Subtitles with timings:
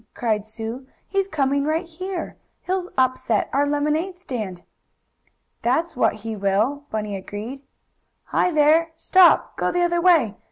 [0.15, 2.35] cried Sue, "he's coming right here.
[2.63, 4.63] He'll upset our lemonade stand!"
[5.61, 7.61] "That's what he will," Bunny agreed.
[8.23, 8.93] "Hi, there!
[8.97, 9.55] Stop!
[9.57, 10.37] Go the other way!